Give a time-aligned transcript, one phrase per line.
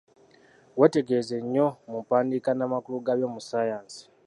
[0.79, 4.01] Wetegereze enjawulo mu mpandiika n'amakulu gabyo mu ssayansi